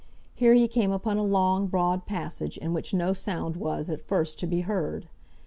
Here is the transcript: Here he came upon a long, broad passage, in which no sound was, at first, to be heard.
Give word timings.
Here 0.33 0.55
he 0.55 0.67
came 0.67 0.91
upon 0.91 1.17
a 1.17 1.23
long, 1.23 1.67
broad 1.67 2.07
passage, 2.07 2.57
in 2.57 2.73
which 2.73 2.91
no 2.91 3.13
sound 3.13 3.55
was, 3.55 3.87
at 3.87 4.01
first, 4.01 4.39
to 4.39 4.47
be 4.47 4.61
heard. 4.61 5.07